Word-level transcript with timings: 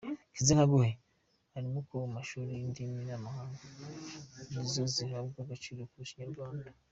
Irimo 1.57 1.79
kuba 1.87 2.03
mu 2.07 2.11
mashuri 2.17 2.51
indimi 2.67 2.97
z’amahanga 3.09 3.61
ari 4.39 4.61
zo 4.73 4.83
zihabwa 4.93 5.37
agaciro 5.43 5.81
kurusha 5.89 6.11
ikinyarwanda. 6.13 6.67